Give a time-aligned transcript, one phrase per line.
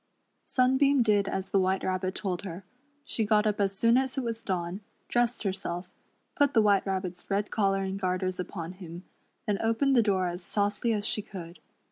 [0.41, 2.65] Sunbeam did as the White Rabbit told her.
[3.05, 5.91] She got up as soon as it was dawn, dressed herself,
[6.35, 9.03] put the White Rabbit's red collar and garters upon him,
[9.45, 11.59] then opened the door as softly as she could.